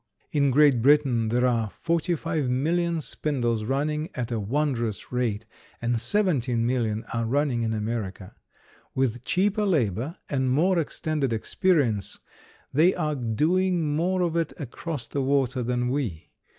In 0.31 0.49
Great 0.49 0.81
Britain 0.81 1.27
there 1.27 1.45
are 1.45 1.69
45,000,000 1.69 3.03
spindles 3.03 3.65
running 3.65 4.09
at 4.15 4.31
a 4.31 4.39
wondrous 4.39 5.11
rate, 5.11 5.45
and 5.79 5.95
17,000,000 5.97 7.03
are 7.13 7.27
running 7.27 7.61
in 7.61 7.71
America. 7.71 8.33
With 8.95 9.23
cheaper 9.25 9.63
labor 9.63 10.17
and 10.27 10.49
more 10.49 10.79
extended 10.79 11.31
experience, 11.31 12.17
they 12.73 12.95
are 12.95 13.13
doing 13.13 13.95
more 13.95 14.23
of 14.23 14.35
it 14.35 14.53
across 14.59 15.05
the 15.05 15.21
water 15.21 15.61
than 15.61 15.87
we. 15.87 16.31